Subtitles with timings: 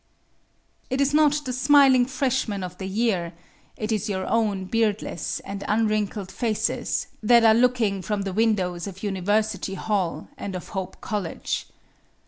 [0.89, 3.33] It is not the smiling freshmen of the year,
[3.77, 9.03] it is your own beardless and unwrinkled faces, that are looking from the windows of
[9.03, 11.67] University Hall and of Hope College.